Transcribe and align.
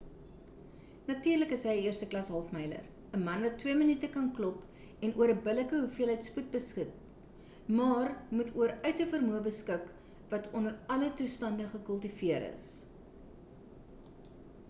natuurlik 1.09 1.51
is 1.57 1.65
hy 1.69 1.73
'n 1.73 1.81
eersteklas 1.89 2.29
half-myler 2.35 2.87
'n 3.17 3.21
man 3.27 3.43
wat 3.47 3.59
twee 3.63 3.75
minute 3.81 4.09
kan 4.15 4.31
klop 4.37 5.03
en 5.07 5.13
oor 5.23 5.33
'n 5.35 5.43
billike 5.49 5.81
hoeveelheid 5.83 6.25
spoed 6.29 6.49
beskik 6.57 7.69
maar 7.81 8.11
moet 8.39 8.51
oor 8.63 8.73
uithouvermoë 8.91 9.45
beskik 9.51 9.85
wat 10.35 10.51
onder 10.61 10.75
alle 10.97 11.11
toestande 11.23 11.69
gekultiveer 11.77 12.49
is 12.51 12.75